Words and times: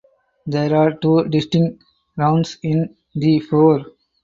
There 0.47 0.75
are 0.75 0.93
two 0.93 1.25
distinct 1.29 1.83
rounds 2.17 2.57
in 2.63 2.95
"The 3.13 3.39
Four". 3.39 3.85